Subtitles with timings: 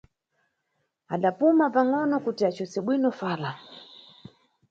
[1.15, 3.51] Adapuma pangʼono kuti acose bwino fala.